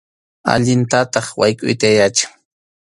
Allintataq 0.53 1.27
waykʼuyta 1.39 1.89
yachan. 1.97 2.31